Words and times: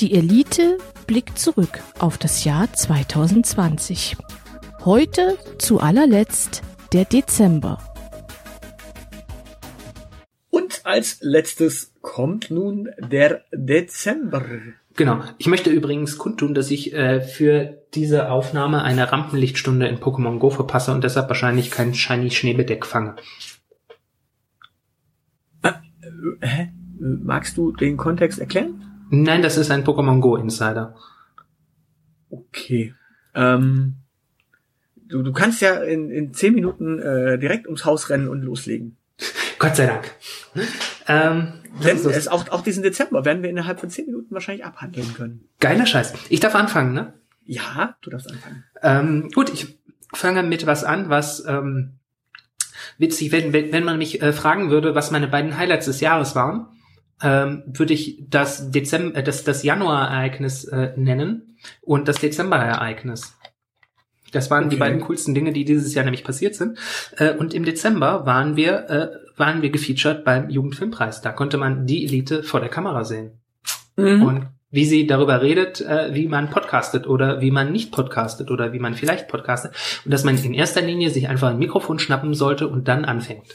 Die 0.00 0.12
Elite 0.12 0.76
blickt 1.06 1.38
zurück 1.38 1.80
auf 1.98 2.18
das 2.18 2.44
Jahr 2.44 2.70
2020. 2.70 4.18
Heute 4.84 5.38
zu 5.56 5.80
allerletzt 5.80 6.60
der 6.92 7.06
Dezember. 7.06 7.78
Und 10.50 10.84
als 10.84 11.20
letztes 11.22 11.94
kommt 12.02 12.50
nun 12.50 12.90
der 12.98 13.44
Dezember. 13.52 14.44
Genau. 14.96 15.22
Ich 15.38 15.46
möchte 15.46 15.70
übrigens 15.70 16.18
kundtun, 16.18 16.52
dass 16.52 16.70
ich 16.70 16.92
äh, 16.92 17.22
für 17.22 17.82
diese 17.94 18.30
Aufnahme 18.30 18.82
eine 18.82 19.10
Rampenlichtstunde 19.10 19.88
in 19.88 19.96
Pokémon 19.96 20.38
Go 20.38 20.50
verpasse 20.50 20.92
und 20.92 21.04
deshalb 21.04 21.28
wahrscheinlich 21.28 21.70
kein 21.70 21.94
Shiny 21.94 22.30
Schneebedeck 22.30 22.84
fange. 22.84 23.16
Äh, 25.62 25.72
hä? 26.42 26.72
Magst 26.98 27.56
du 27.56 27.72
den 27.72 27.96
Kontext 27.96 28.38
erklären? 28.38 28.95
Nein, 29.10 29.42
das 29.42 29.56
ist 29.56 29.70
ein 29.70 29.84
Pokémon 29.84 30.20
Go 30.20 30.36
Insider. 30.36 30.94
Okay. 32.30 32.94
Ähm, 33.34 33.96
du, 34.96 35.22
du 35.22 35.32
kannst 35.32 35.60
ja 35.60 35.74
in, 35.74 36.10
in 36.10 36.34
zehn 36.34 36.54
Minuten 36.54 36.98
äh, 36.98 37.38
direkt 37.38 37.66
ums 37.66 37.84
Haus 37.84 38.10
rennen 38.10 38.28
und 38.28 38.42
loslegen. 38.42 38.96
Gott 39.58 39.76
sei 39.76 39.86
Dank. 39.86 40.12
Ähm, 41.06 41.52
Denn 41.84 41.96
es, 41.96 42.28
auch, 42.28 42.48
auch 42.50 42.62
diesen 42.62 42.82
Dezember 42.82 43.24
werden 43.24 43.42
wir 43.42 43.50
innerhalb 43.50 43.80
von 43.80 43.90
zehn 43.90 44.06
Minuten 44.06 44.34
wahrscheinlich 44.34 44.64
abhandeln 44.64 45.14
können. 45.14 45.48
Geiler 45.60 45.86
Scheiß. 45.86 46.14
Ich 46.28 46.40
darf 46.40 46.54
anfangen, 46.54 46.92
ne? 46.92 47.14
Ja, 47.44 47.96
du 48.02 48.10
darfst 48.10 48.30
anfangen. 48.30 48.64
Ähm, 48.82 49.30
gut, 49.32 49.50
ich 49.52 49.78
fange 50.12 50.42
mit 50.42 50.66
was 50.66 50.82
an, 50.82 51.08
was 51.08 51.44
ähm, 51.46 51.92
witzig, 52.98 53.32
wenn, 53.32 53.52
wenn, 53.52 53.72
wenn 53.72 53.84
man 53.84 53.98
mich 53.98 54.20
äh, 54.20 54.32
fragen 54.32 54.70
würde, 54.70 54.94
was 54.94 55.10
meine 55.10 55.28
beiden 55.28 55.56
Highlights 55.56 55.86
des 55.86 56.00
Jahres 56.00 56.34
waren, 56.34 56.68
ähm, 57.22 57.62
würde 57.66 57.94
ich 57.94 58.22
das 58.28 58.70
Dezember, 58.70 59.18
äh, 59.18 59.22
das, 59.22 59.44
das 59.44 59.62
Januar-Ereignis 59.62 60.64
äh, 60.64 60.92
nennen 60.96 61.56
und 61.82 62.08
das 62.08 62.16
Dezember-Ereignis. 62.16 63.36
Das 64.32 64.50
waren 64.50 64.64
okay. 64.64 64.74
die 64.74 64.80
beiden 64.80 65.00
coolsten 65.00 65.34
Dinge, 65.34 65.52
die 65.52 65.64
dieses 65.64 65.94
Jahr 65.94 66.04
nämlich 66.04 66.24
passiert 66.24 66.54
sind. 66.54 66.78
Äh, 67.16 67.34
und 67.34 67.54
im 67.54 67.64
Dezember 67.64 68.26
waren 68.26 68.56
wir, 68.56 68.90
äh, 68.90 69.08
waren 69.38 69.62
wir 69.62 69.70
gefeatured 69.70 70.24
beim 70.24 70.50
Jugendfilmpreis. 70.50 71.22
Da 71.22 71.32
konnte 71.32 71.56
man 71.56 71.86
die 71.86 72.04
Elite 72.04 72.42
vor 72.42 72.60
der 72.60 72.68
Kamera 72.68 73.04
sehen. 73.04 73.32
Mhm. 73.96 74.22
Und 74.22 74.46
wie 74.70 74.84
sie 74.84 75.06
darüber 75.06 75.40
redet, 75.40 75.80
äh, 75.80 76.12
wie 76.12 76.26
man 76.26 76.50
podcastet 76.50 77.06
oder 77.06 77.40
wie 77.40 77.50
man 77.50 77.72
nicht 77.72 77.92
podcastet 77.92 78.50
oder 78.50 78.72
wie 78.72 78.78
man 78.78 78.94
vielleicht 78.94 79.28
podcastet. 79.28 79.72
Und 80.04 80.10
dass 80.10 80.24
man 80.24 80.36
in 80.36 80.54
erster 80.54 80.82
Linie 80.82 81.10
sich 81.10 81.28
einfach 81.28 81.50
ein 81.50 81.58
Mikrofon 81.58 81.98
schnappen 81.98 82.34
sollte 82.34 82.68
und 82.68 82.88
dann 82.88 83.04
anfängt. 83.04 83.54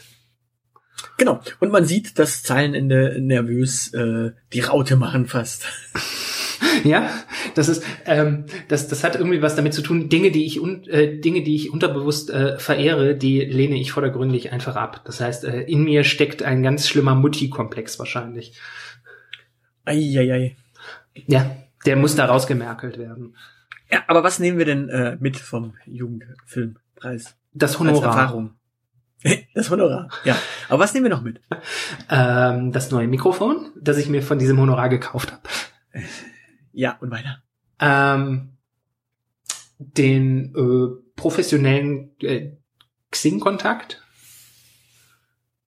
Genau. 1.22 1.40
Und 1.60 1.70
man 1.70 1.84
sieht 1.84 2.18
das 2.18 2.42
Zeilenende 2.42 3.18
nervös 3.20 3.94
äh, 3.94 4.32
die 4.52 4.58
Raute 4.58 4.96
machen 4.96 5.28
fast. 5.28 5.64
ja, 6.84 7.08
das 7.54 7.68
ist, 7.68 7.84
ähm, 8.06 8.46
das, 8.66 8.88
das 8.88 9.04
hat 9.04 9.14
irgendwie 9.14 9.40
was 9.40 9.54
damit 9.54 9.72
zu 9.72 9.82
tun. 9.82 10.08
Dinge, 10.08 10.32
die 10.32 10.44
ich 10.44 10.60
un, 10.60 10.82
äh, 10.88 11.20
Dinge, 11.20 11.44
die 11.44 11.54
ich 11.54 11.72
unterbewusst 11.72 12.30
äh, 12.30 12.58
verehre, 12.58 13.14
die 13.14 13.38
lehne 13.38 13.76
ich 13.76 13.92
vordergründig 13.92 14.50
einfach 14.50 14.74
ab. 14.74 15.02
Das 15.04 15.20
heißt, 15.20 15.44
äh, 15.44 15.60
in 15.60 15.84
mir 15.84 16.02
steckt 16.02 16.42
ein 16.42 16.64
ganz 16.64 16.88
schlimmer 16.88 17.14
Mutti-Komplex 17.14 18.00
wahrscheinlich. 18.00 18.58
Eieiei. 19.84 20.56
Ja, 21.28 21.54
der 21.86 21.94
muss 21.94 22.16
da 22.16 22.24
rausgemerkelt 22.24 22.98
werden. 22.98 23.36
Ja, 23.92 24.02
aber 24.08 24.24
was 24.24 24.40
nehmen 24.40 24.58
wir 24.58 24.64
denn 24.64 24.88
äh, 24.88 25.18
mit 25.20 25.36
vom 25.36 25.74
Jugendfilmpreis? 25.86 27.36
Das 27.54 27.78
Honorar. 27.78 28.08
Als 28.08 28.16
Erfahrung. 28.16 28.54
Das 29.54 29.70
Honorar, 29.70 30.08
ja. 30.24 30.36
Aber 30.68 30.80
was 30.80 30.94
nehmen 30.94 31.04
wir 31.04 31.10
noch 31.10 31.22
mit? 31.22 31.40
Ähm, 32.08 32.72
das 32.72 32.90
neue 32.90 33.06
Mikrofon, 33.06 33.70
das 33.80 33.98
ich 33.98 34.08
mir 34.08 34.22
von 34.22 34.38
diesem 34.38 34.58
Honorar 34.58 34.88
gekauft 34.88 35.32
habe. 35.32 35.42
Ja, 36.72 36.96
und 37.00 37.10
weiter. 37.10 37.42
Ähm, 37.78 38.56
den 39.78 40.54
äh, 40.54 41.02
professionellen 41.16 42.18
äh, 42.20 42.52
Xing-Kontakt, 43.10 44.01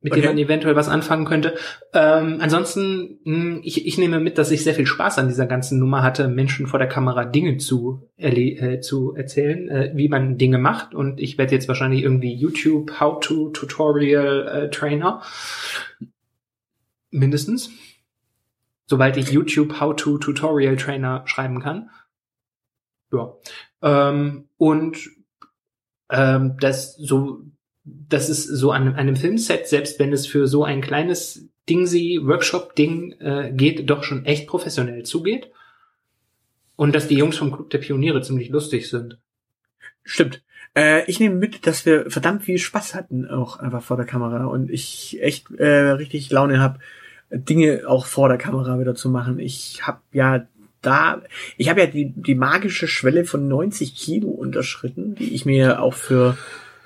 mit 0.06 0.14
okay. 0.14 0.22
dem 0.22 0.30
man 0.30 0.38
eventuell 0.38 0.76
was 0.76 0.88
anfangen 0.88 1.26
könnte. 1.26 1.56
Ähm, 1.92 2.38
ansonsten, 2.40 3.20
mh, 3.24 3.36
hm, 3.36 3.62
ich, 3.64 3.88
ich 3.88 3.98
nehme 3.98 4.20
mit, 4.20 4.38
dass 4.38 4.52
ich 4.52 4.64
sehr 4.64 4.76
viel 4.76 4.86
Spaß 4.86 5.18
an 5.18 5.28
dieser 5.28 5.48
ganzen 5.48 5.80
Nummer 5.80 6.04
hatte, 6.04 6.28
Menschen 6.28 6.68
vor 6.68 6.78
der 6.78 6.88
Kamera 6.88 7.26
Dinge 7.26 7.58
zu, 7.58 8.08
äh, 8.18 8.80
zu 8.82 9.16
erzählen, 9.16 9.68
äh, 9.68 9.92
wie 9.96 10.08
man 10.08 10.38
Dinge 10.38 10.60
macht. 10.60 10.94
Und 10.94 11.20
ich 11.20 11.40
werde 11.40 11.56
jetzt 11.56 11.68
wahrscheinlich 11.68 12.04
irgendwie 12.04 12.36
YouTube 12.36 13.00
How-to 13.00 13.50
Tutorial 13.50 14.48
äh, 14.48 14.70
Trainer. 14.70 15.24
Mindestens 17.10 17.72
sobald 18.88 19.18
ich 19.18 19.32
YouTube 19.32 19.80
How-to 19.80 20.18
Tutorial 20.18 20.76
Trainer 20.76 21.24
schreiben 21.26 21.60
kann. 21.60 21.90
Ja. 23.12 23.34
Ähm, 23.82 24.50
und 24.58 25.10
ähm, 26.10 26.58
das 26.60 26.96
so, 26.96 27.42
das 27.86 28.30
ist 28.30 28.48
so 28.48 28.72
an 28.72 28.96
einem 28.96 29.16
Filmset, 29.16 29.68
selbst 29.68 30.00
wenn 30.00 30.12
es 30.12 30.26
für 30.26 30.48
so 30.48 30.64
ein 30.64 30.82
kleines 30.82 31.48
Dingsy 31.70 32.20
Workshop-Ding 32.24 33.14
äh, 33.20 33.52
geht, 33.54 33.90
doch 33.90 34.04
schon 34.04 34.26
echt 34.26 34.48
professionell 34.48 35.04
zugeht. 35.04 35.52
Und 36.76 36.94
dass 36.94 37.08
die 37.08 37.16
Jungs 37.16 37.38
vom 37.38 37.52
Club 37.52 37.70
der 37.70 37.78
Pioniere 37.78 38.22
ziemlich 38.22 38.50
lustig 38.50 38.90
sind. 38.90 39.20
Stimmt. 40.04 40.44
Äh, 40.76 41.10
ich 41.10 41.20
nehme 41.20 41.36
mit, 41.36 41.66
dass 41.68 41.86
wir 41.86 42.10
verdammt 42.12 42.44
viel 42.44 42.58
Spaß 42.58 42.96
hatten, 42.96 43.28
auch 43.28 43.60
einfach 43.60 43.82
vor 43.82 43.98
der 43.98 44.06
Kamera. 44.06 44.46
Und 44.46 44.70
ich 44.70 45.22
echt 45.22 45.50
äh, 45.52 45.92
richtig 45.92 46.30
Laune 46.32 46.60
habe, 46.60 46.80
Dinge 47.30 47.84
auch 47.88 48.06
vor 48.06 48.30
der 48.30 48.38
Kamera 48.38 48.80
wieder 48.80 48.96
zu 48.96 49.10
machen. 49.10 49.40
Ich 49.40 49.88
habe 49.88 50.02
ja 50.12 50.48
da, 50.82 51.22
ich 51.58 51.70
habe 51.70 51.82
ja 51.82 51.88
die, 51.88 52.14
die 52.16 52.36
magische 52.36 52.88
Schwelle 52.88 53.26
von 53.26 53.48
90 53.48 53.96
Kilo 53.96 54.30
unterschritten, 54.30 55.16
die 55.16 55.34
ich 55.34 55.46
mir 55.46 55.82
auch 55.82 55.96
für, 55.96 56.38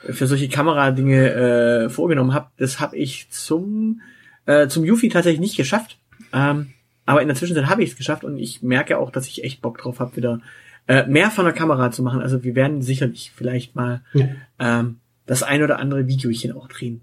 für 0.03 0.27
solche 0.27 0.49
Kameradinge 0.49 1.33
äh, 1.33 1.89
vorgenommen 1.89 2.33
habe. 2.33 2.49
Das 2.57 2.79
habe 2.79 2.97
ich 2.97 3.29
zum, 3.29 4.01
äh, 4.45 4.67
zum 4.67 4.85
Yuffie 4.85 5.09
tatsächlich 5.09 5.41
nicht 5.41 5.57
geschafft. 5.57 5.97
Ähm, 6.33 6.73
aber 7.05 7.21
in 7.21 7.27
der 7.27 7.35
Zwischenzeit 7.35 7.67
habe 7.67 7.83
ich 7.83 7.91
es 7.91 7.97
geschafft 7.97 8.23
und 8.23 8.37
ich 8.37 8.61
merke 8.61 8.97
auch, 8.97 9.11
dass 9.11 9.27
ich 9.27 9.43
echt 9.43 9.61
Bock 9.61 9.79
drauf 9.79 9.99
habe, 9.99 10.15
wieder 10.15 10.41
äh, 10.87 11.05
mehr 11.07 11.31
von 11.31 11.45
der 11.45 11.53
Kamera 11.53 11.91
zu 11.91 12.03
machen. 12.03 12.21
Also 12.21 12.43
wir 12.43 12.55
werden 12.55 12.81
sicherlich 12.81 13.31
vielleicht 13.35 13.75
mal 13.75 14.01
ja. 14.13 14.27
ähm, 14.59 14.99
das 15.25 15.43
ein 15.43 15.63
oder 15.63 15.79
andere 15.79 16.07
Videochen 16.07 16.51
auch 16.51 16.67
drehen. 16.67 17.01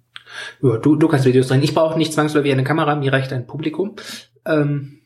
Ja, 0.62 0.76
du, 0.78 0.96
du 0.96 1.08
kannst 1.08 1.24
Videos 1.24 1.48
drehen. 1.48 1.62
Ich 1.62 1.74
brauche 1.74 1.98
nicht 1.98 2.12
zwangsläufig 2.12 2.52
eine 2.52 2.64
Kamera, 2.64 2.96
mir 2.96 3.12
reicht 3.12 3.32
ein 3.32 3.46
Publikum. 3.46 3.96
Ähm, 4.44 4.98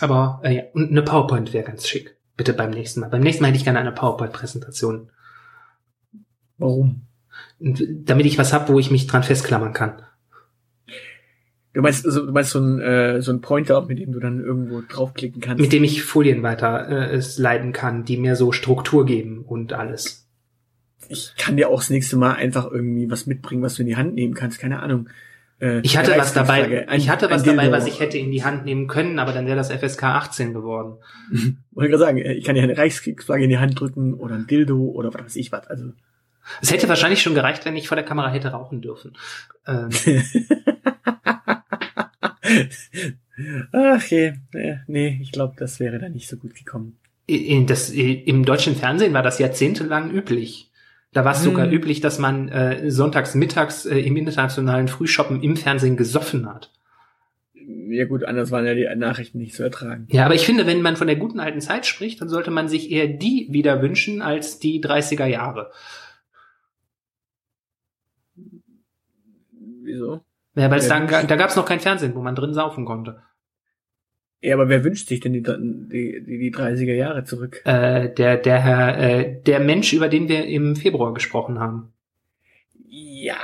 aber 0.00 0.40
äh, 0.44 0.56
ja, 0.56 0.62
und 0.72 0.90
eine 0.90 1.02
PowerPoint 1.02 1.52
wäre 1.52 1.64
ganz 1.64 1.88
schick. 1.88 2.16
Bitte 2.36 2.52
beim 2.52 2.70
nächsten 2.70 3.00
Mal. 3.00 3.08
Beim 3.08 3.20
nächsten 3.20 3.42
Mal 3.42 3.48
hätte 3.48 3.58
ich 3.58 3.64
gerne 3.64 3.80
eine 3.80 3.92
PowerPoint-Präsentation. 3.92 5.10
Warum? 6.58 7.02
Damit 7.58 8.26
ich 8.26 8.38
was 8.38 8.52
hab, 8.52 8.68
wo 8.68 8.78
ich 8.78 8.90
mich 8.90 9.06
dran 9.06 9.22
festklammern 9.22 9.72
kann. 9.72 10.02
Du 11.72 11.82
meinst, 11.82 12.04
also, 12.04 12.26
du 12.26 12.32
meinst 12.32 12.50
so 12.50 12.58
ein, 12.58 12.80
äh, 12.80 13.22
so 13.22 13.32
ein 13.32 13.40
Pointer, 13.40 13.86
mit 13.86 13.98
dem 13.98 14.12
du 14.12 14.20
dann 14.20 14.40
irgendwo 14.40 14.80
draufklicken 14.80 15.40
kannst? 15.40 15.60
Mit 15.60 15.72
dem 15.72 15.84
ich 15.84 16.02
Folien 16.02 16.42
weiter 16.42 16.88
äh, 16.88 17.20
leiten 17.36 17.72
kann, 17.72 18.04
die 18.04 18.16
mir 18.16 18.36
so 18.36 18.52
Struktur 18.52 19.06
geben 19.06 19.44
und 19.44 19.72
alles 19.72 20.28
ich 21.08 21.34
kann 21.36 21.56
dir 21.56 21.68
auch 21.68 21.80
das 21.80 21.90
nächste 21.90 22.16
Mal 22.16 22.34
einfach 22.34 22.70
irgendwie 22.70 23.10
was 23.10 23.26
mitbringen, 23.26 23.62
was 23.62 23.74
du 23.74 23.82
in 23.82 23.88
die 23.88 23.96
Hand 23.96 24.14
nehmen 24.14 24.34
kannst, 24.34 24.58
keine 24.58 24.80
Ahnung. 24.80 25.08
Äh, 25.60 25.80
ich 25.80 25.96
hatte 25.96 26.16
was 26.16 26.34
dabei, 26.34 26.88
ein, 26.88 26.98
ich 26.98 27.08
hatte 27.08 27.30
was 27.30 27.42
dabei, 27.42 27.72
was 27.72 27.86
ich 27.86 28.00
hätte 28.00 28.18
in 28.18 28.30
die 28.30 28.44
Hand 28.44 28.64
nehmen 28.64 28.86
können, 28.86 29.18
aber 29.18 29.32
dann 29.32 29.46
wäre 29.46 29.56
das 29.56 29.72
FSK 29.72 30.04
18 30.04 30.54
geworden. 30.54 30.96
Wollte 31.72 31.90
gerade 31.90 31.98
sagen, 31.98 32.18
ich 32.18 32.44
kann 32.44 32.54
dir 32.54 32.62
eine 32.62 32.76
Reichskriegsflagge 32.76 33.44
in 33.44 33.50
die 33.50 33.58
Hand 33.58 33.78
drücken 33.80 34.14
oder 34.14 34.34
ein 34.34 34.46
Dildo 34.46 34.78
oder 34.78 35.12
was 35.14 35.24
weiß 35.24 35.36
ich 35.36 35.52
was, 35.52 35.66
also. 35.66 35.92
Es 36.60 36.72
hätte 36.72 36.88
wahrscheinlich 36.88 37.22
schon 37.22 37.34
gereicht, 37.34 37.64
wenn 37.64 37.76
ich 37.76 37.88
vor 37.88 37.96
der 37.96 38.04
Kamera 38.04 38.30
hätte 38.30 38.48
rauchen 38.48 38.80
dürfen. 38.80 39.16
Ähm. 39.66 39.90
Ach 43.72 44.02
je, 44.04 44.34
nee, 44.86 45.18
ich 45.20 45.32
glaube, 45.32 45.54
das 45.56 45.80
wäre 45.80 45.98
da 45.98 46.08
nicht 46.08 46.28
so 46.28 46.36
gut 46.36 46.54
gekommen. 46.54 46.98
Das, 47.66 47.90
Im 47.90 48.44
deutschen 48.44 48.74
Fernsehen 48.74 49.12
war 49.12 49.22
das 49.22 49.38
jahrzehntelang 49.38 50.10
üblich. 50.10 50.70
Da 51.12 51.24
war 51.24 51.32
es 51.32 51.42
sogar 51.42 51.66
hm. 51.66 51.72
üblich, 51.72 52.00
dass 52.00 52.18
man 52.18 52.48
äh, 52.48 52.90
sonntags 52.90 53.34
mittags 53.34 53.86
äh, 53.86 53.98
im 53.98 54.16
internationalen 54.16 54.88
Frühshoppen 54.88 55.42
im 55.42 55.56
Fernsehen 55.56 55.96
gesoffen 55.96 56.46
hat. 56.46 56.70
Ja 57.90 58.04
gut, 58.04 58.24
anders 58.24 58.50
waren 58.50 58.66
ja 58.66 58.74
die 58.74 58.86
Nachrichten 58.96 59.38
nicht 59.38 59.54
zu 59.54 59.62
ertragen. 59.62 60.06
Ja, 60.10 60.24
aber 60.26 60.34
ich 60.34 60.44
finde, 60.44 60.66
wenn 60.66 60.82
man 60.82 60.96
von 60.96 61.06
der 61.06 61.16
guten 61.16 61.40
alten 61.40 61.60
Zeit 61.60 61.86
spricht, 61.86 62.20
dann 62.20 62.28
sollte 62.28 62.50
man 62.50 62.68
sich 62.68 62.90
eher 62.90 63.06
die 63.06 63.48
wieder 63.50 63.82
wünschen 63.82 64.22
als 64.22 64.58
die 64.58 64.82
30er 64.82 65.26
Jahre. 65.26 65.70
Wieso? 69.88 70.20
Ja, 70.54 70.70
weil 70.70 70.80
es 70.80 70.88
da, 70.88 71.00
da 71.00 71.36
gab 71.36 71.50
es 71.50 71.56
noch 71.56 71.64
kein 71.64 71.80
Fernsehen, 71.80 72.14
wo 72.14 72.20
man 72.20 72.34
drin 72.34 72.52
saufen 72.52 72.84
konnte. 72.84 73.22
Ja, 74.40 74.54
aber 74.54 74.68
wer 74.68 74.84
wünscht 74.84 75.08
sich 75.08 75.20
denn 75.20 75.32
die, 75.32 75.42
die, 75.42 76.24
die, 76.24 76.38
die 76.38 76.54
30er 76.54 76.94
Jahre 76.94 77.24
zurück? 77.24 77.62
Äh, 77.64 78.12
der, 78.14 78.36
der 78.36 78.62
Herr, 78.62 78.98
äh, 78.98 79.42
der 79.42 79.60
Mensch, 79.60 79.92
über 79.92 80.08
den 80.08 80.28
wir 80.28 80.44
im 80.44 80.76
Februar 80.76 81.14
gesprochen 81.14 81.58
haben. 81.58 81.92
Ja, 82.88 83.36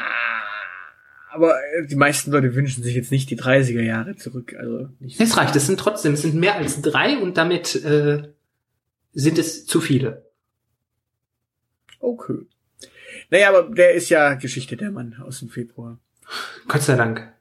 aber 1.33 1.57
äh, 1.57 1.87
die 1.87 1.97
meisten 1.97 2.31
Leute 2.31 2.55
wünschen 2.55 2.85
sich 2.85 2.95
jetzt 2.95 3.11
nicht 3.11 3.29
die 3.31 3.39
30er 3.39 3.83
Jahre 3.83 4.15
zurück. 4.17 4.55
Also 4.57 4.89
nicht 5.01 5.21
Es 5.21 5.37
reicht, 5.37 5.57
es 5.57 5.67
sind 5.67 5.81
trotzdem, 5.81 6.13
es 6.13 6.23
sind 6.23 6.35
mehr 6.35 6.55
als 6.55 6.81
drei 6.81 7.19
und 7.19 7.37
damit 7.37 7.75
äh, 7.85 8.29
sind 9.13 9.39
es 9.39 9.67
zu 9.67 9.81
viele. 9.81 10.31
Okay. 11.99 12.39
Naja, 13.31 13.49
aber 13.49 13.75
der 13.75 13.95
ist 13.95 14.11
ja 14.11 14.35
Geschichte, 14.35 14.77
der 14.77 14.93
Mann 14.93 15.17
aus 15.21 15.41
dem 15.41 15.49
Februar. 15.49 15.99
Gott 16.69 16.83
sei 16.83 16.97
Dank. 16.97 17.33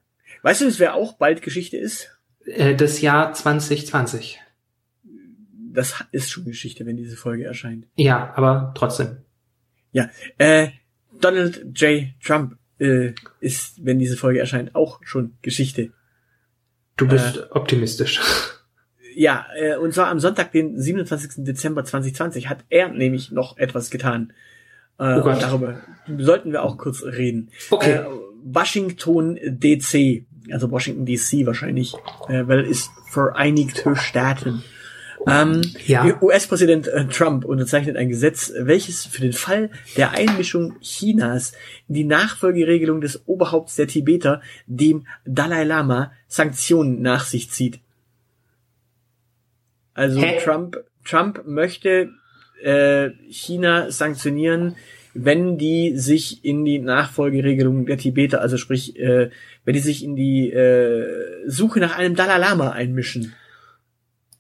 Weißt 0.42 0.62
du, 0.62 0.80
wer 0.80 0.96
auch 0.96 1.14
bald 1.14 1.42
Geschichte 1.42 1.78
ist? 1.78 2.10
Äh, 2.46 2.76
das 2.76 3.02
Jahr 3.02 3.34
2020. 3.34 4.40
Das 5.72 6.04
ist 6.12 6.30
schon 6.32 6.46
Geschichte, 6.46 6.86
wenn 6.86 6.98
diese 6.98 7.16
Folge 7.18 7.46
erscheint. 7.46 7.88
Ja, 7.96 8.34
aber 8.36 8.74
trotzdem. 8.78 9.18
Ja, 9.92 10.10
äh, 10.38 10.70
Donald 11.20 11.80
J. 11.80 12.10
Trump 12.24 12.58
äh, 12.80 13.14
ist, 13.40 13.84
wenn 13.86 14.00
diese 14.00 14.18
Folge 14.18 14.40
erscheint, 14.40 14.76
auch 14.76 15.00
schon 15.04 15.38
Geschichte. 15.42 15.92
Du 16.98 17.08
bist 17.08 17.52
optimistisch. 17.52 18.20
Ja, 19.16 19.46
äh, 19.56 19.78
und 19.78 19.94
zwar 19.94 20.08
am 20.08 20.20
Sonntag, 20.20 20.52
den 20.52 20.80
27. 20.80 21.44
Dezember 21.46 21.84
2020, 21.86 22.50
hat 22.50 22.66
er 22.70 22.90
nämlich 22.90 23.32
noch 23.32 23.58
etwas 23.58 23.90
getan. 23.90 24.34
Äh, 25.00 25.18
Oh 25.20 25.22
Gott. 25.22 25.42
darüber 25.42 25.82
sollten 26.18 26.52
wir 26.52 26.64
auch 26.64 26.78
kurz 26.78 27.04
reden. 27.04 27.50
Okay. 27.72 27.94
Äh, 27.94 28.06
Washington 28.44 29.40
DC, 29.44 30.26
also 30.52 30.70
Washington 30.72 31.06
DC 31.06 31.46
wahrscheinlich, 31.46 31.94
äh, 32.28 32.48
weil 32.48 32.66
es 32.66 32.90
Vereinigte 33.10 33.96
Staaten. 33.96 34.64
Ähm, 35.28 35.62
Ja. 35.86 36.22
US-Präsident 36.22 36.88
äh, 36.88 37.06
Trump 37.06 37.46
unterzeichnet 37.46 37.96
ein 37.96 38.10
Gesetz, 38.10 38.52
welches 38.58 39.06
für 39.06 39.22
den 39.22 39.34
Fall 39.34 39.70
der 39.96 40.12
Einmischung 40.12 40.80
Chinas 40.82 41.54
in 41.88 41.96
die 41.96 42.04
Nachfolgeregelung 42.04 43.00
des 43.00 43.26
Oberhaupts 43.28 43.76
der 43.76 43.88
Tibeter, 43.88 44.42
dem 44.66 45.08
Dalai 45.26 45.64
Lama, 45.64 46.12
Sanktionen 46.28 47.02
nach 47.02 47.26
sich 47.26 47.52
zieht. 47.52 47.80
Also 49.94 50.20
Hä? 50.20 50.40
Trump, 50.44 50.78
Trump 51.06 51.44
möchte 51.46 52.10
äh, 52.62 53.12
China 53.30 53.92
sanktionieren, 53.92 54.76
wenn 55.14 55.58
die 55.58 55.98
sich 55.98 56.44
in 56.44 56.66
die 56.66 56.80
Nachfolgeregelung 56.80 57.86
der 57.86 57.98
Tibeter, 57.98 58.42
also 58.42 58.58
sprich, 58.58 59.00
äh, 59.00 59.30
wenn 59.64 59.74
die 59.74 59.80
sich 59.80 60.04
in 60.04 60.16
die 60.16 60.52
äh, 60.52 61.06
Suche 61.48 61.80
nach 61.80 61.98
einem 61.98 62.16
Dalai 62.16 62.38
Lama 62.38 62.72
einmischen. 62.72 63.34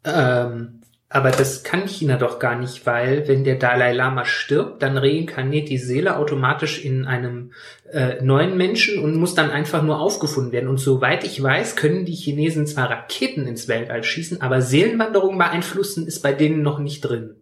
Ähm, 0.03 0.81
aber 1.13 1.29
das 1.29 1.63
kann 1.63 1.87
China 1.87 2.17
doch 2.17 2.39
gar 2.39 2.57
nicht, 2.57 2.87
weil 2.87 3.27
wenn 3.27 3.43
der 3.43 3.57
Dalai 3.57 3.93
Lama 3.93 4.25
stirbt, 4.25 4.81
dann 4.81 4.97
reinkarniert 4.97 5.69
die 5.69 5.77
Seele 5.77 6.17
automatisch 6.17 6.83
in 6.83 7.05
einem 7.05 7.51
äh, 7.91 8.19
neuen 8.23 8.57
Menschen 8.57 8.97
und 8.97 9.15
muss 9.15 9.35
dann 9.35 9.51
einfach 9.51 9.83
nur 9.83 9.99
aufgefunden 9.99 10.51
werden. 10.51 10.69
Und 10.69 10.79
soweit 10.79 11.23
ich 11.23 11.41
weiß, 11.41 11.75
können 11.75 12.05
die 12.05 12.15
Chinesen 12.15 12.65
zwar 12.65 12.89
Raketen 12.89 13.45
ins 13.45 13.67
Weltall 13.67 14.03
schießen, 14.03 14.41
aber 14.41 14.61
Seelenwanderung 14.61 15.37
beeinflussen 15.37 16.07
ist 16.07 16.23
bei 16.23 16.33
denen 16.33 16.63
noch 16.63 16.79
nicht 16.79 17.01
drin. 17.01 17.35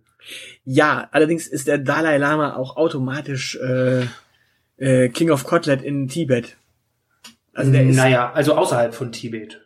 Ja, 0.64 1.10
allerdings 1.12 1.48
ist 1.48 1.68
der 1.68 1.78
Dalai 1.78 2.18
Lama 2.18 2.56
auch 2.56 2.78
automatisch 2.78 3.58
äh, 3.58 4.06
äh, 4.78 5.10
King 5.10 5.32
of 5.32 5.44
Kotlet 5.44 5.82
in 5.82 6.08
Tibet. 6.08 6.58
Also 7.54 7.72
der 7.72 7.86
ist, 7.86 7.96
naja, 7.96 8.32
also 8.32 8.56
außerhalb 8.56 8.94
von 8.94 9.12
Tibet. 9.12 9.62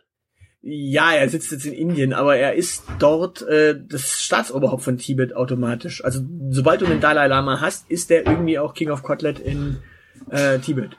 ja, 0.62 1.12
er 1.12 1.28
sitzt 1.28 1.52
jetzt 1.52 1.64
in 1.66 1.72
Indien, 1.72 2.12
aber 2.12 2.36
er 2.36 2.54
ist 2.54 2.84
dort 2.98 3.42
äh, 3.42 3.78
das 3.80 4.22
Staatsoberhaupt 4.22 4.82
von 4.82 4.98
Tibet 4.98 5.36
automatisch. 5.36 6.04
Also 6.04 6.20
sobald 6.50 6.80
du 6.80 6.86
einen 6.86 7.00
Dalai 7.00 7.28
Lama 7.28 7.60
hast, 7.60 7.88
ist 7.88 8.10
der 8.10 8.26
irgendwie 8.26 8.58
auch 8.58 8.74
King 8.74 8.90
of 8.90 9.04
Kotlet 9.04 9.38
in 9.38 9.76
äh, 10.30 10.58
Tibet. 10.58 10.96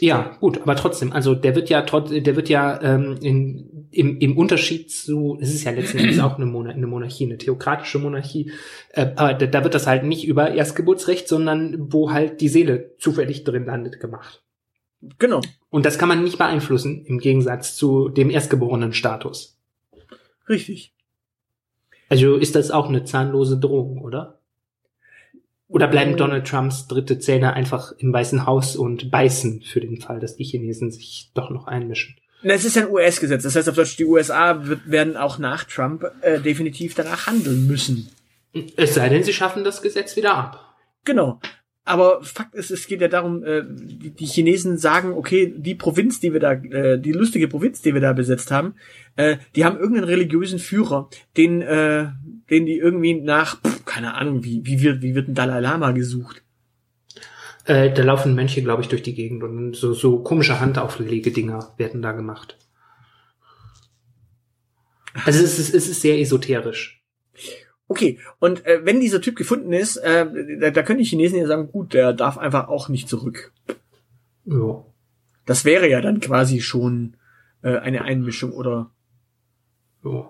Ja, 0.00 0.36
gut, 0.40 0.60
aber 0.62 0.74
trotzdem, 0.76 1.12
also 1.12 1.34
der 1.34 1.54
wird 1.54 1.68
ja 1.68 1.82
trotz, 1.82 2.10
der 2.10 2.34
wird 2.34 2.48
ja 2.48 2.80
ähm, 2.82 3.18
in, 3.20 3.79
im, 3.92 4.18
im 4.18 4.36
Unterschied 4.36 4.90
zu, 4.90 5.38
es 5.40 5.52
ist 5.52 5.64
ja 5.64 5.72
letzten 5.72 5.98
Endes 5.98 6.20
auch 6.20 6.36
eine, 6.36 6.46
Monar 6.46 6.74
eine 6.74 6.86
Monarchie, 6.86 7.24
eine 7.24 7.38
theokratische 7.38 7.98
Monarchie, 7.98 8.52
äh, 8.92 9.12
aber 9.16 9.34
da, 9.34 9.46
da 9.46 9.64
wird 9.64 9.74
das 9.74 9.86
halt 9.86 10.04
nicht 10.04 10.26
über 10.26 10.52
Erstgeburtsrecht, 10.52 11.28
sondern 11.28 11.92
wo 11.92 12.12
halt 12.12 12.40
die 12.40 12.48
Seele 12.48 12.92
zufällig 12.98 13.44
drin 13.44 13.66
landet, 13.66 14.00
gemacht. 14.00 14.42
Genau, 15.18 15.40
Und 15.70 15.86
das 15.86 15.98
kann 15.98 16.08
man 16.08 16.22
nicht 16.22 16.38
beeinflussen, 16.38 17.04
im 17.06 17.18
Gegensatz 17.18 17.74
zu 17.74 18.10
dem 18.10 18.30
erstgeborenen 18.30 18.92
Status. 18.92 19.58
richtig. 20.48 20.92
Also 22.10 22.36
ist 22.36 22.56
das 22.56 22.72
auch 22.72 22.88
eine 22.88 23.04
zahnlose 23.04 23.58
Drohung, 23.58 24.02
oder? 24.02 24.40
Oder 25.68 25.86
bleiben. 25.86 26.16
Donald 26.16 26.48
Trumps 26.48 26.88
dritte 26.88 27.20
Zähne 27.20 27.52
einfach 27.52 27.92
im 27.98 28.12
Weißen 28.12 28.44
Haus 28.44 28.74
und 28.74 29.12
beißen 29.12 29.62
für 29.62 29.80
den 29.80 30.00
Fall, 30.00 30.18
dass 30.18 30.34
die 30.34 30.42
Chinesen 30.42 30.90
sich 30.90 31.30
doch 31.34 31.50
noch 31.50 31.68
einmischen? 31.68 32.16
Na, 32.42 32.54
Es 32.54 32.64
ist 32.64 32.76
ja 32.76 32.86
ein 32.86 32.90
US-Gesetz, 32.90 33.42
das 33.42 33.56
heißt 33.56 33.68
auf 33.68 33.76
Deutsch, 33.76 33.96
die 33.96 34.04
USA 34.04 34.66
wird, 34.66 34.90
werden 34.90 35.16
auch 35.16 35.38
nach 35.38 35.64
Trump 35.64 36.04
äh, 36.22 36.40
definitiv 36.40 36.94
danach 36.94 37.26
handeln 37.26 37.66
müssen. 37.66 38.10
Es 38.76 38.94
sei 38.94 39.08
denn, 39.08 39.22
sie 39.22 39.32
schaffen 39.32 39.62
das 39.62 39.82
Gesetz 39.82 40.16
wieder 40.16 40.34
ab. 40.34 40.74
Genau. 41.04 41.40
Aber 41.84 42.22
Fakt 42.22 42.54
ist, 42.54 42.70
es 42.70 42.86
geht 42.86 43.00
ja 43.00 43.08
darum, 43.08 43.42
äh, 43.42 43.62
die, 43.66 44.10
die 44.10 44.26
Chinesen 44.26 44.78
sagen, 44.78 45.12
okay, 45.12 45.52
die 45.56 45.74
Provinz, 45.74 46.20
die 46.20 46.32
wir 46.32 46.40
da, 46.40 46.52
äh, 46.52 46.98
die 46.98 47.12
lustige 47.12 47.48
Provinz, 47.48 47.80
die 47.80 47.94
wir 47.94 48.00
da 48.00 48.12
besetzt 48.12 48.50
haben, 48.50 48.74
äh, 49.16 49.38
die 49.56 49.64
haben 49.64 49.78
irgendeinen 49.78 50.04
religiösen 50.04 50.58
Führer, 50.58 51.08
den, 51.36 51.62
äh, 51.62 52.08
den 52.50 52.66
die 52.66 52.78
irgendwie 52.78 53.14
nach, 53.14 53.60
pff, 53.60 53.84
keine 53.84 54.14
Ahnung, 54.14 54.44
wie, 54.44 54.60
wie 54.64 54.82
wird, 54.82 55.02
wie 55.02 55.14
wird 55.14 55.28
ein 55.28 55.34
Dalai 55.34 55.60
Lama 55.60 55.92
gesucht? 55.92 56.42
Äh, 57.70 57.94
da 57.94 58.02
laufen 58.02 58.34
Mönche, 58.34 58.64
glaube 58.64 58.82
ich, 58.82 58.88
durch 58.88 59.04
die 59.04 59.14
Gegend 59.14 59.44
und 59.44 59.76
so, 59.76 59.92
so 59.92 60.24
komische 60.24 60.58
Handauflegedinger 60.58 61.72
werden 61.76 62.02
da 62.02 62.10
gemacht. 62.10 62.58
Also 65.24 65.44
es 65.44 65.56
ist, 65.56 65.72
es 65.72 65.86
ist 65.86 66.00
sehr 66.00 66.18
esoterisch. 66.18 67.00
Okay, 67.86 68.18
und 68.40 68.66
äh, 68.66 68.84
wenn 68.84 68.98
dieser 68.98 69.20
Typ 69.20 69.36
gefunden 69.36 69.72
ist, 69.72 69.98
äh, 69.98 70.26
da, 70.58 70.72
da 70.72 70.82
können 70.82 70.98
die 70.98 71.04
Chinesen 71.04 71.38
ja 71.38 71.46
sagen, 71.46 71.70
gut, 71.70 71.94
der 71.94 72.12
darf 72.12 72.38
einfach 72.38 72.66
auch 72.66 72.88
nicht 72.88 73.08
zurück. 73.08 73.52
Ja. 74.46 74.84
Das 75.46 75.64
wäre 75.64 75.88
ja 75.88 76.00
dann 76.00 76.18
quasi 76.18 76.60
schon 76.60 77.16
äh, 77.62 77.76
eine 77.76 78.02
Einmischung 78.02 78.50
oder 78.50 78.90
Ja. 80.02 80.28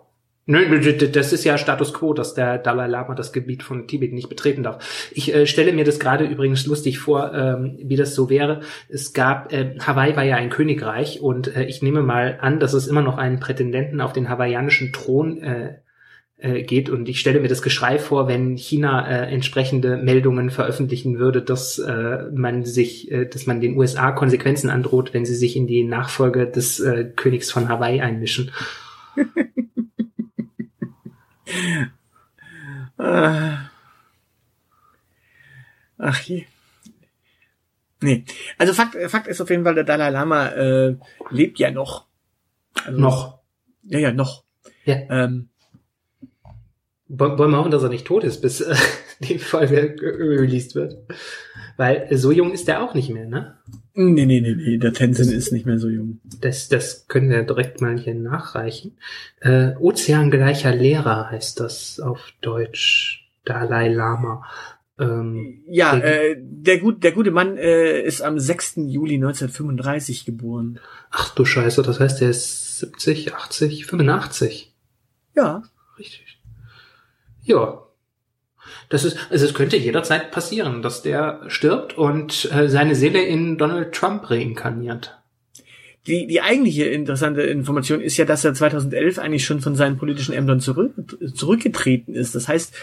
Nö, 0.50 0.80
das 1.12 1.32
ist 1.32 1.44
ja 1.44 1.56
Status 1.56 1.94
quo, 1.94 2.12
dass 2.12 2.34
der 2.34 2.58
Dalai 2.58 2.88
Lama 2.88 3.14
das 3.14 3.32
Gebiet 3.32 3.62
von 3.62 3.86
Tibet 3.86 4.12
nicht 4.12 4.28
betreten 4.28 4.64
darf. 4.64 5.10
Ich 5.14 5.32
äh, 5.32 5.46
stelle 5.46 5.72
mir 5.72 5.84
das 5.84 6.00
gerade 6.00 6.24
übrigens 6.24 6.66
lustig 6.66 6.98
vor, 6.98 7.32
ähm, 7.32 7.78
wie 7.80 7.94
das 7.94 8.16
so 8.16 8.28
wäre. 8.28 8.62
Es 8.88 9.12
gab, 9.12 9.52
äh, 9.52 9.76
Hawaii 9.78 10.16
war 10.16 10.24
ja 10.24 10.34
ein 10.34 10.50
Königreich 10.50 11.20
und 11.20 11.54
äh, 11.54 11.66
ich 11.66 11.82
nehme 11.82 12.02
mal 12.02 12.38
an, 12.40 12.58
dass 12.58 12.72
es 12.72 12.88
immer 12.88 13.00
noch 13.00 13.16
einen 13.16 13.38
Prätendenten 13.38 14.00
auf 14.00 14.12
den 14.12 14.28
hawaiianischen 14.28 14.92
Thron 14.92 15.40
äh, 15.40 15.74
äh, 16.38 16.64
geht 16.64 16.90
und 16.90 17.08
ich 17.08 17.20
stelle 17.20 17.38
mir 17.38 17.46
das 17.46 17.62
Geschrei 17.62 18.00
vor, 18.00 18.26
wenn 18.26 18.56
China 18.56 19.06
äh, 19.06 19.32
entsprechende 19.32 19.98
Meldungen 19.98 20.50
veröffentlichen 20.50 21.20
würde, 21.20 21.42
dass 21.42 21.78
äh, 21.78 22.24
man 22.34 22.64
sich, 22.64 23.08
äh, 23.12 23.26
dass 23.26 23.46
man 23.46 23.60
den 23.60 23.76
USA 23.76 24.10
Konsequenzen 24.10 24.68
androht, 24.68 25.14
wenn 25.14 25.24
sie 25.24 25.36
sich 25.36 25.54
in 25.54 25.68
die 25.68 25.84
Nachfolge 25.84 26.48
des 26.48 26.80
äh, 26.80 27.04
Königs 27.14 27.52
von 27.52 27.68
Hawaii 27.68 28.00
einmischen. 28.00 28.50
Äh. 32.98 33.56
Ach 35.98 36.20
je. 36.22 36.46
Nee. 38.02 38.24
Also 38.58 38.72
Fakt, 38.72 38.96
Fakt 39.10 39.26
ist 39.26 39.40
auf 39.40 39.50
jeden 39.50 39.64
Fall, 39.64 39.74
der 39.74 39.84
Dalai 39.84 40.10
Lama 40.10 40.48
äh, 40.48 40.96
lebt 41.30 41.58
ja 41.58 41.70
noch. 41.70 42.06
Also, 42.84 42.98
Noch. 42.98 43.38
Ja, 43.82 43.98
ja, 43.98 44.12
noch. 44.12 44.44
Ja. 44.84 44.96
Ähm, 45.10 45.50
Wollen 47.12 47.50
wir 47.50 47.58
hoffen, 47.58 47.72
dass 47.72 47.82
er 47.82 47.88
nicht 47.88 48.06
tot 48.06 48.22
ist, 48.24 48.40
bis 48.40 48.60
äh, 48.60 48.74
die 49.20 49.38
Folge 49.38 49.94
ge- 49.96 50.38
released 50.38 50.74
wird. 50.76 50.96
Weil 51.76 52.06
so 52.16 52.30
jung 52.30 52.52
ist 52.52 52.68
er 52.68 52.82
auch 52.82 52.94
nicht 52.94 53.10
mehr, 53.10 53.26
ne? 53.26 53.56
nee, 53.94 54.24
nee, 54.26 54.40
nee, 54.40 54.54
nee, 54.54 54.78
der 54.78 54.92
Tenzin 54.92 55.30
ist 55.32 55.52
nicht 55.52 55.66
mehr 55.66 55.78
so 55.78 55.88
jung. 55.88 56.20
Das, 56.40 56.68
das 56.68 57.06
können 57.08 57.28
wir 57.30 57.42
direkt 57.42 57.80
mal 57.80 57.98
hier 57.98 58.14
nachreichen. 58.14 58.96
Äh, 59.40 59.72
Ozeangleicher 59.78 60.74
Lehrer 60.74 61.30
heißt 61.30 61.58
das 61.60 61.98
auf 62.00 62.20
Deutsch. 62.42 63.28
Dalai 63.44 63.88
Lama. 63.92 64.44
Ähm, 64.98 65.62
Ja, 65.66 65.96
Der- 65.96 66.30
äh, 66.32 66.36
der, 66.38 66.78
gut, 66.78 67.02
der 67.02 67.12
gute 67.12 67.30
Mann 67.30 67.56
äh, 67.56 68.00
ist 68.02 68.20
am 68.22 68.38
6. 68.38 68.74
Juli 68.86 69.14
1935 69.14 70.24
geboren. 70.26 70.78
ach 71.10 71.34
du 71.34 71.44
Scheiße, 71.44 71.82
das 71.82 71.98
heißt, 71.98 72.22
er 72.22 72.30
ist 72.30 72.78
70, 72.80 73.34
80, 73.34 73.86
85. 73.86 74.74
Ja. 75.34 75.62
Ja. 77.50 77.82
Das 78.88 79.04
ist, 79.04 79.16
also 79.30 79.44
es 79.44 79.54
könnte 79.54 79.76
jederzeit 79.76 80.30
passieren, 80.30 80.82
dass 80.82 81.02
der 81.02 81.42
stirbt 81.48 81.96
und 81.96 82.50
äh, 82.52 82.68
seine 82.68 82.94
Seele 82.94 83.22
in 83.22 83.58
Donald 83.58 83.92
Trump 83.92 84.30
reinkarniert. 84.30 85.16
Die, 86.06 86.26
die 86.26 86.40
eigentliche 86.40 86.84
interessante 86.84 87.42
Information 87.42 88.00
ist 88.00 88.16
ja, 88.16 88.24
dass 88.24 88.44
er 88.44 88.54
2011 88.54 89.18
eigentlich 89.18 89.44
schon 89.44 89.60
von 89.60 89.74
seinen 89.74 89.98
politischen 89.98 90.32
Ämtern 90.32 90.60
zurück, 90.60 90.94
zurückgetreten 91.34 92.14
ist. 92.14 92.34
Das 92.34 92.48
heißt, 92.48 92.74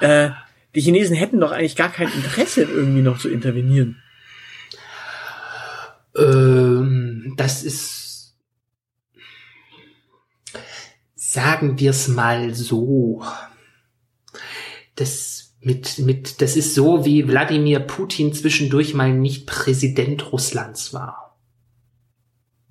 äh, 0.00 0.30
die 0.74 0.80
Chinesen 0.82 1.16
hätten 1.16 1.40
doch 1.40 1.52
eigentlich 1.52 1.76
gar 1.76 1.90
kein 1.90 2.12
Interesse, 2.12 2.62
irgendwie 2.62 3.02
noch 3.02 3.18
zu 3.18 3.30
intervenieren. 3.30 4.02
Ähm, 6.16 7.34
das 7.36 7.62
ist, 7.62 8.34
sagen 11.14 11.78
wir 11.78 11.90
es 11.90 12.08
mal 12.08 12.54
so, 12.54 13.22
das 14.96 15.56
mit, 15.60 15.98
mit, 15.98 16.42
das 16.42 16.56
ist 16.56 16.74
so, 16.74 17.04
wie 17.04 17.26
Wladimir 17.26 17.80
Putin 17.80 18.32
zwischendurch 18.32 18.94
mal 18.94 19.12
nicht 19.12 19.46
Präsident 19.46 20.32
Russlands 20.32 20.92
war. 20.92 21.38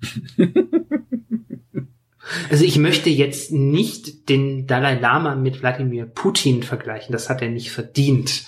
Also 2.50 2.64
ich 2.64 2.78
möchte 2.78 3.10
jetzt 3.10 3.52
nicht 3.52 4.28
den 4.28 4.66
Dalai 4.66 4.98
Lama 4.98 5.36
mit 5.36 5.62
Wladimir 5.62 6.06
Putin 6.06 6.62
vergleichen. 6.62 7.12
Das 7.12 7.30
hat 7.30 7.42
er 7.42 7.48
nicht 7.48 7.70
verdient. 7.70 8.44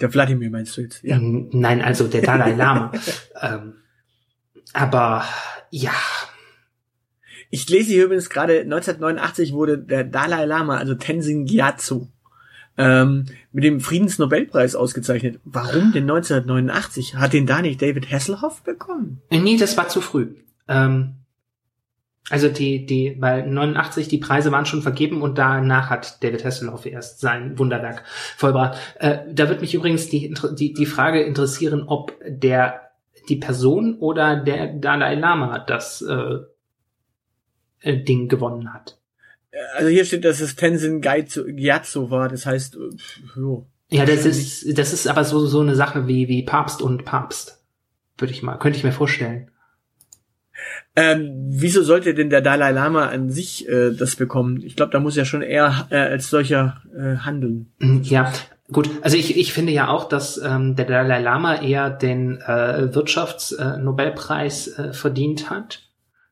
Der 0.00 0.12
Wladimir 0.12 0.50
meinst 0.50 0.76
du 0.76 0.82
jetzt? 0.82 1.02
Ja. 1.02 1.18
Nein, 1.20 1.80
also 1.80 2.06
der 2.06 2.22
Dalai 2.22 2.52
Lama. 2.52 2.92
ähm, 3.40 3.74
aber 4.72 5.24
ja. 5.70 5.94
Ich 7.50 7.68
lese 7.68 7.92
hier 7.92 8.04
übrigens 8.04 8.30
gerade, 8.30 8.60
1989 8.60 9.52
wurde 9.52 9.78
der 9.78 10.04
Dalai 10.04 10.44
Lama, 10.44 10.76
also 10.76 10.94
Tenzin 10.94 11.46
Gyatso, 11.46 12.08
ähm, 12.76 13.26
mit 13.52 13.64
dem 13.64 13.80
Friedensnobelpreis 13.80 14.74
ausgezeichnet. 14.74 15.40
Warum 15.44 15.92
denn 15.92 16.04
1989? 16.04 17.16
Hat 17.16 17.32
den 17.32 17.46
da 17.46 17.62
nicht 17.62 17.80
David 17.80 18.10
Hasselhoff 18.10 18.62
bekommen? 18.62 19.20
Nee, 19.30 19.56
das 19.56 19.76
war 19.76 19.88
zu 19.88 20.00
früh. 20.00 20.34
Ähm, 20.68 21.14
also 22.30 22.48
die, 22.48 22.86
die, 22.86 23.16
weil 23.20 23.46
89 23.46 24.08
die 24.08 24.18
Preise 24.18 24.50
waren 24.50 24.64
schon 24.64 24.82
vergeben 24.82 25.20
und 25.20 25.36
danach 25.36 25.90
hat 25.90 26.22
David 26.24 26.44
Hasselhoff 26.44 26.86
erst 26.86 27.20
sein 27.20 27.58
Wunderwerk 27.58 28.02
vollbracht. 28.36 28.78
Äh, 28.98 29.18
da 29.30 29.48
wird 29.48 29.60
mich 29.60 29.74
übrigens 29.74 30.08
die, 30.08 30.34
die, 30.58 30.72
die 30.72 30.86
Frage 30.86 31.22
interessieren, 31.22 31.84
ob 31.86 32.14
der 32.26 32.80
die 33.28 33.36
Person 33.36 33.98
oder 33.98 34.36
der 34.36 34.72
Dalai 34.72 35.14
Lama 35.14 35.58
das 35.58 36.02
äh, 36.02 36.38
äh, 37.80 38.02
Ding 38.02 38.28
gewonnen 38.28 38.72
hat. 38.72 38.98
Also 39.76 39.88
hier 39.88 40.04
steht, 40.04 40.24
dass 40.24 40.40
es 40.40 40.56
Tenzin 40.56 41.00
Gyatso 41.00 42.10
war, 42.10 42.28
das 42.28 42.46
heißt, 42.46 42.76
äh, 42.76 43.38
jo. 43.38 43.66
Ja, 43.90 44.04
das 44.04 44.24
ist, 44.24 44.78
das 44.78 44.92
ist 44.92 45.06
aber 45.06 45.24
so, 45.24 45.46
so 45.46 45.60
eine 45.60 45.76
Sache 45.76 46.08
wie, 46.08 46.26
wie 46.28 46.42
Papst 46.42 46.82
und 46.82 47.04
Papst. 47.04 47.62
Würde 48.18 48.32
ich 48.32 48.42
mal, 48.42 48.56
könnte 48.56 48.78
ich 48.78 48.84
mir 48.84 48.92
vorstellen. 48.92 49.50
Ähm, 50.96 51.48
wieso 51.50 51.82
sollte 51.82 52.14
denn 52.14 52.30
der 52.30 52.40
Dalai 52.40 52.70
Lama 52.70 53.06
an 53.06 53.30
sich 53.30 53.68
äh, 53.68 53.90
das 53.92 54.16
bekommen? 54.16 54.62
Ich 54.62 54.76
glaube, 54.76 54.92
da 54.92 55.00
muss 55.00 55.16
er 55.16 55.24
schon 55.24 55.42
eher 55.42 55.88
äh, 55.90 55.96
als 55.96 56.30
solcher 56.30 56.82
äh, 56.96 57.16
handeln. 57.18 57.72
Mm, 57.80 58.02
ja, 58.02 58.32
gut. 58.72 58.88
Also 59.02 59.16
ich, 59.16 59.36
ich 59.36 59.52
finde 59.52 59.72
ja 59.72 59.88
auch, 59.88 60.08
dass 60.08 60.38
ähm, 60.38 60.76
der 60.76 60.86
Dalai 60.86 61.20
Lama 61.20 61.56
eher 61.60 61.90
den 61.90 62.40
äh, 62.40 62.94
Wirtschaftsnobelpreis 62.94 64.68
äh, 64.68 64.82
äh, 64.82 64.92
verdient 64.92 65.50
hat 65.50 65.82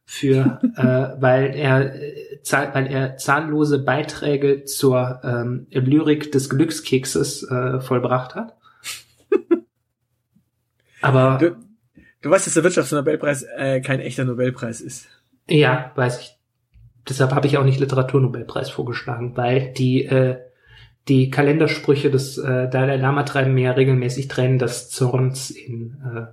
für, 0.04 0.60
äh, 0.76 1.20
weil 1.20 1.54
er 1.54 1.94
äh, 1.94 2.38
weil 2.72 2.86
er 2.86 3.16
zahllose 3.16 3.78
Beiträge 3.78 4.64
zur 4.64 5.20
ähm, 5.24 5.66
Lyrik 5.70 6.32
des 6.32 6.50
Glückskekses 6.50 7.44
äh, 7.44 7.80
vollbracht 7.80 8.34
hat. 8.34 8.56
Aber 11.00 11.38
du, 11.38 11.56
du 12.20 12.30
weißt, 12.30 12.46
dass 12.46 12.54
der 12.54 12.64
Wirtschaftsnobelpreis 12.64 13.44
äh, 13.56 13.80
kein 13.80 14.00
echter 14.00 14.24
Nobelpreis 14.24 14.80
ist. 14.80 15.08
Ja, 15.48 15.92
weiß 15.94 16.20
ich. 16.20 16.38
Deshalb 17.08 17.32
habe 17.32 17.46
ich 17.46 17.58
auch 17.58 17.64
nicht 17.64 17.80
Literaturnobelpreis 17.80 18.70
vorgeschlagen, 18.70 19.36
weil 19.36 19.72
die 19.72 20.04
äh, 20.04 20.38
die 21.08 21.30
Kalendersprüche 21.30 22.10
des 22.10 22.38
äh, 22.38 22.68
Dalai 22.68 22.96
Lama 22.96 23.24
treiben 23.24 23.54
mir 23.54 23.76
regelmäßig 23.76 24.28
Tränen 24.28 24.58
des 24.58 24.88
Zorns 24.90 25.50
in 25.50 26.00
äh, 26.04 26.26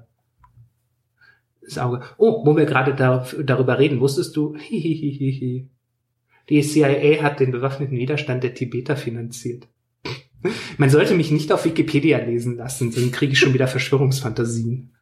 das 1.70 1.78
Auge. 1.78 2.02
Oh, 2.18 2.46
wo 2.46 2.56
wir 2.58 2.66
gerade 2.66 2.94
da, 2.94 3.26
darüber 3.44 3.80
reden, 3.80 4.00
wusstest 4.00 4.36
du? 4.36 4.56
Hihihihi. 4.58 5.70
Die 6.50 6.62
CIA 6.62 7.22
hat 7.22 7.40
den 7.40 7.52
bewaffneten 7.52 7.98
Widerstand 7.98 8.44
der 8.44 8.54
Tibeter 8.56 8.96
finanziert. 8.96 9.68
Man 10.78 10.90
sollte 10.90 11.16
mich 11.16 11.32
nicht 11.32 11.52
auf 11.52 11.66
Wikipedia 11.66 12.18
lesen 12.20 12.56
lassen, 12.56 12.94
dann 12.94 13.12
kriege 13.12 13.34
ich 13.34 13.40
schon 13.40 13.54
wieder 13.54 13.68
Verschwörungsfantasien. 13.68 14.94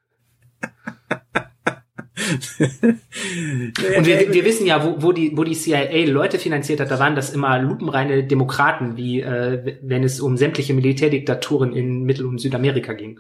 Und 2.60 4.06
wir, 4.06 4.34
wir 4.34 4.46
wissen 4.46 4.66
ja, 4.66 4.84
wo, 4.84 5.02
wo, 5.02 5.12
die, 5.12 5.38
wo 5.38 5.44
die 5.44 5.54
CIA 5.54 6.08
Leute 6.08 6.40
finanziert 6.40 6.80
hat, 6.80 6.92
da 6.92 7.00
waren 7.00 7.16
das 7.16 7.34
immer 7.34 7.60
lupenreine 7.60 8.24
Demokraten, 8.26 8.98
wie 8.98 9.22
äh, 9.22 9.78
wenn 9.82 10.04
es 10.04 10.20
um 10.20 10.36
sämtliche 10.38 10.74
Militärdiktaturen 10.74 11.74
in 11.74 12.04
Mittel- 12.04 12.26
und 12.26 12.40
Südamerika 12.40 12.94
ging. 12.94 13.20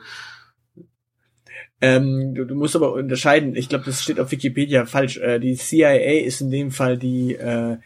Ähm, 1.80 2.34
du, 2.34 2.46
du 2.46 2.56
musst 2.56 2.76
aber 2.76 2.94
unterscheiden, 2.94 3.56
ich 3.56 3.70
glaube, 3.70 3.86
das 3.86 4.02
steht 4.02 4.20
auf 4.20 4.32
Wikipedia 4.32 4.86
falsch. 4.86 5.18
Äh, 5.18 5.40
die 5.40 5.56
CIA 5.56 6.26
ist 6.26 6.42
in 6.42 6.50
dem 6.50 6.72
Fall 6.72 6.98
die 6.98 7.36
äh, 7.36 7.78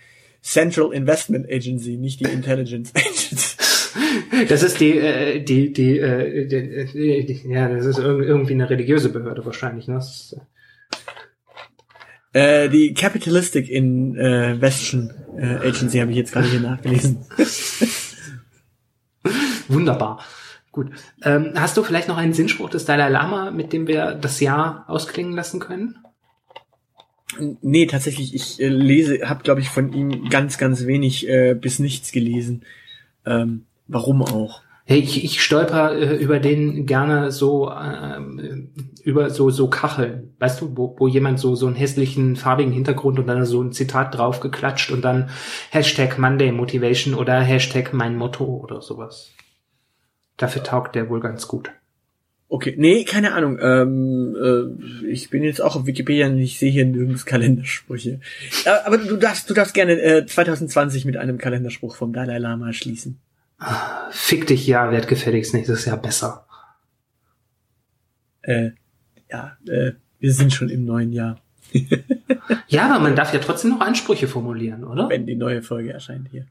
Central 0.41 0.93
Investment 0.93 1.51
Agency, 1.51 1.97
nicht 1.97 2.19
die 2.19 2.31
Intelligence 2.31 2.91
Agency. 2.95 3.57
Das 4.47 4.63
ist 4.63 4.79
die, 4.79 4.97
äh, 4.97 5.43
die, 5.43 5.73
die, 5.73 5.99
äh, 5.99 6.47
die, 6.47 7.25
die, 7.25 7.49
ja, 7.49 7.67
das 7.67 7.85
ist 7.85 7.99
irgendwie 7.99 8.53
eine 8.53 8.69
religiöse 8.69 9.09
Behörde 9.09 9.45
wahrscheinlich, 9.45 9.87
ne? 9.87 9.97
Ist, 9.97 10.37
äh, 12.33 12.69
die 12.69 12.93
Capitalistic 12.93 13.69
Investion 13.69 15.13
äh, 15.37 15.67
Agency 15.67 15.99
habe 15.99 16.11
ich 16.11 16.17
jetzt 16.17 16.31
gerade 16.31 16.47
hier 16.47 16.61
nachgelesen. 16.61 17.25
Wunderbar. 19.67 20.23
Gut. 20.71 20.89
Ähm, 21.23 21.51
hast 21.55 21.75
du 21.75 21.83
vielleicht 21.83 22.07
noch 22.07 22.17
einen 22.17 22.33
Sinnspruch 22.33 22.69
des 22.69 22.85
Dalai 22.85 23.09
Lama, 23.09 23.51
mit 23.51 23.73
dem 23.73 23.87
wir 23.87 24.13
das 24.13 24.39
Jahr 24.39 24.85
ausklingen 24.87 25.33
lassen 25.33 25.59
können? 25.59 25.97
Nee, 27.61 27.85
tatsächlich, 27.85 28.33
ich 28.33 28.61
äh, 28.61 28.67
lese, 28.67 29.29
habe, 29.29 29.43
glaube 29.43 29.61
ich, 29.61 29.69
von 29.69 29.93
ihm 29.93 30.29
ganz, 30.29 30.57
ganz 30.57 30.85
wenig 30.85 31.27
äh, 31.29 31.55
bis 31.55 31.79
nichts 31.79 32.11
gelesen. 32.11 32.63
Ähm, 33.25 33.65
warum 33.87 34.21
auch? 34.21 34.61
Hey, 34.85 34.99
ich, 34.99 35.23
ich 35.23 35.41
stolper 35.41 35.95
äh, 35.95 36.15
über 36.15 36.39
den 36.39 36.85
gerne 36.85 37.31
so 37.31 37.69
äh, 37.69 38.19
über 39.03 39.29
so 39.29 39.49
so 39.49 39.69
Kacheln, 39.69 40.33
weißt 40.39 40.59
du, 40.59 40.75
wo, 40.75 40.95
wo 40.97 41.07
jemand 41.07 41.39
so 41.39 41.55
so 41.55 41.67
einen 41.67 41.75
hässlichen 41.75 42.35
farbigen 42.35 42.73
Hintergrund 42.73 43.19
und 43.19 43.27
dann 43.27 43.45
so 43.45 43.61
ein 43.61 43.71
Zitat 43.71 44.17
drauf 44.17 44.39
geklatscht 44.39 44.91
und 44.91 45.03
dann 45.03 45.29
Hashtag 45.69 46.17
Monday 46.17 46.51
Motivation 46.51 47.13
oder 47.13 47.39
Hashtag 47.41 47.93
mein 47.93 48.17
Motto 48.17 48.43
oder 48.43 48.81
sowas. 48.81 49.31
Dafür 50.37 50.63
taugt 50.63 50.95
der 50.95 51.09
wohl 51.09 51.19
ganz 51.19 51.47
gut. 51.47 51.71
Okay, 52.53 52.75
nee, 52.77 53.05
keine 53.05 53.33
Ahnung. 53.33 53.59
Ähm, 53.61 54.35
äh, 54.35 55.07
ich 55.07 55.29
bin 55.29 55.41
jetzt 55.43 55.61
auch 55.61 55.77
auf 55.77 55.85
Wikipedia 55.85 56.27
und 56.27 56.37
ich 56.37 56.59
sehe 56.59 56.69
hier 56.69 56.85
nirgends 56.85 57.25
Kalendersprüche. 57.25 58.19
Aber, 58.85 58.97
du 58.97 59.15
darfst, 59.15 59.49
du 59.49 59.53
darfst 59.53 59.73
gerne 59.73 59.93
äh, 59.93 60.25
2020 60.25 61.05
mit 61.05 61.15
einem 61.15 61.37
Kalenderspruch 61.37 61.95
vom 61.95 62.11
Dalai 62.11 62.39
Lama 62.39 62.73
schließen. 62.73 63.21
Fick 64.09 64.47
dich, 64.47 64.67
ja, 64.67 64.91
werd 64.91 65.07
gefälligst 65.07 65.53
nächstes 65.53 65.85
Jahr 65.85 65.95
besser. 65.95 66.45
Äh, 68.41 68.71
ja, 69.29 69.57
äh, 69.67 69.93
wir 70.19 70.33
sind 70.33 70.51
schon 70.51 70.69
im 70.69 70.83
neuen 70.83 71.13
Jahr. 71.13 71.39
ja, 72.67 72.89
aber 72.89 73.01
man 73.01 73.15
darf 73.15 73.33
ja 73.33 73.39
trotzdem 73.39 73.71
noch 73.71 73.79
Ansprüche 73.79 74.27
formulieren, 74.27 74.83
oder? 74.83 75.07
Wenn 75.07 75.25
die 75.25 75.35
neue 75.35 75.61
Folge 75.61 75.93
erscheint 75.93 76.27
hier. 76.31 76.47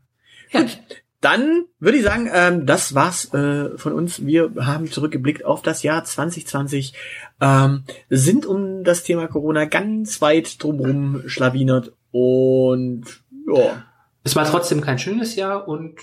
Ja. 0.50 0.60
Gut, 0.62 0.78
dann 1.20 1.66
würde 1.78 1.98
ich 1.98 2.04
sagen, 2.04 2.28
ähm, 2.32 2.66
das 2.66 2.94
war's 2.94 3.32
äh, 3.34 3.76
von 3.76 3.92
uns. 3.92 4.24
Wir 4.24 4.52
haben 4.56 4.90
zurückgeblickt 4.90 5.44
auf 5.44 5.62
das 5.62 5.82
Jahr 5.82 6.02
2020, 6.04 6.94
ähm, 7.40 7.84
sind 8.08 8.46
um 8.46 8.84
das 8.84 9.02
Thema 9.02 9.28
Corona 9.28 9.66
ganz 9.66 10.22
weit 10.22 10.62
drumherum 10.62 11.22
schlawinert 11.26 11.92
und 12.10 13.04
ja. 13.46 13.84
Es 14.22 14.36
war 14.36 14.44
trotzdem 14.44 14.80
kein 14.80 14.98
schönes 14.98 15.36
Jahr 15.36 15.66
und 15.66 15.98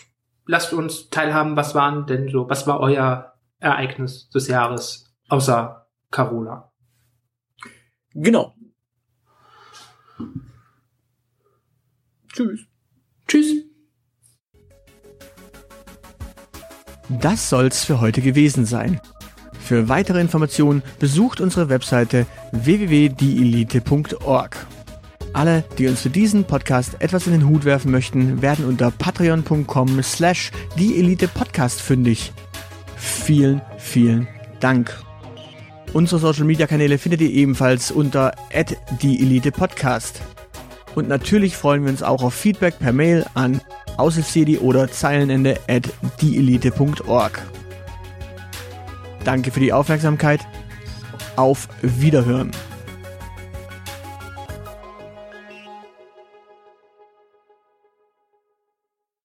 lasst 0.46 0.74
uns 0.74 1.10
teilhaben, 1.10 1.56
was 1.56 1.76
waren 1.76 2.08
denn 2.08 2.30
so, 2.30 2.50
was 2.50 2.66
war 2.66 2.80
euer 2.80 3.34
Ereignis 3.60 4.30
des 4.30 4.48
Jahres 4.48 5.14
außer 5.30 5.88
Carola? 6.12 6.72
Genau. 8.14 8.56
Tschüss. 12.34 12.68
Tschüss. 13.28 13.67
Das 17.10 17.50
soll's 17.50 17.86
für 17.86 18.02
heute 18.02 18.22
gewesen 18.22 18.66
sein. 18.66 19.00
Für 19.60 19.90
weitere 19.90 20.22
Informationen 20.22 20.84
besucht 21.00 21.42
unsere 21.42 21.70
Webseite 21.70 22.26
www.dielite.org. 22.52 24.68
Alle, 25.34 25.64
die 25.78 25.88
uns 25.88 26.02
für 26.02 26.10
diesen 26.10 26.46
Podcast 26.46 26.96
etwas 27.00 27.28
in 27.28 27.34
den 27.34 27.48
Hut 27.48 27.66
werfen 27.66 27.92
möchten, 27.92 28.42
werden 28.42 28.66
unter 28.66 28.90
patreon.com 28.92 30.02
slash 30.02 30.52
dieelitepodcast 30.78 31.82
fündig. 31.82 32.32
Vielen, 32.96 33.62
vielen 33.78 34.28
Dank. 34.60 34.98
Unsere 35.94 36.20
Social 36.20 36.46
Media 36.46 36.68
Kanäle 36.68 36.98
findet 36.98 37.22
ihr 37.22 37.32
ebenfalls 37.32 37.92
unter 37.92 38.34
dieelitepodcast. 39.02 40.22
Und 40.96 41.08
natürlich 41.08 41.56
freuen 41.56 41.84
wir 41.84 41.92
uns 41.92 42.04
auch 42.04 42.24
auf 42.24 42.34
Feedback 42.34 42.80
per 42.80 42.92
Mail 42.92 43.26
an 43.36 43.62
aushilfsjedi 43.98 44.60
oder 44.60 44.90
Zeilenende 44.90 45.60
at 45.68 45.90
dieelite.org. 46.22 47.42
Danke 49.24 49.52
für 49.52 49.60
die 49.60 49.74
Aufmerksamkeit. 49.74 50.40
Auf 51.36 51.68
Wiederhören. 51.82 52.52